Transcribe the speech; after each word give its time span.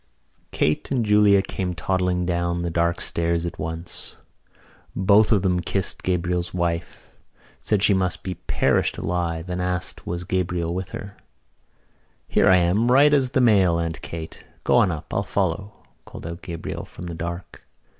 Kate 0.51 0.89
and 0.89 1.05
Julia 1.05 1.43
came 1.43 1.75
toddling 1.75 2.25
down 2.25 2.63
the 2.63 2.71
dark 2.71 2.99
stairs 2.99 3.45
at 3.45 3.59
once. 3.59 4.17
Both 4.95 5.31
of 5.31 5.43
them 5.43 5.59
kissed 5.59 6.01
Gabriel's 6.01 6.55
wife, 6.55 7.11
said 7.59 7.83
she 7.83 7.93
must 7.93 8.23
be 8.23 8.33
perished 8.33 8.97
alive 8.97 9.47
and 9.47 9.61
asked 9.61 10.07
was 10.07 10.23
Gabriel 10.23 10.73
with 10.73 10.89
her. 10.89 11.17
"Here 12.27 12.49
I 12.49 12.55
am 12.57 12.85
as 12.85 12.89
right 12.89 13.13
as 13.13 13.29
the 13.29 13.41
mail, 13.41 13.77
Aunt 13.77 14.01
Kate! 14.01 14.43
Go 14.63 14.73
on 14.77 14.89
up. 14.91 15.13
I'll 15.13 15.21
follow," 15.21 15.71
called 16.05 16.25
out 16.25 16.41
Gabriel 16.41 16.83
from 16.85 17.05
the 17.05 17.13
dark. 17.13 17.61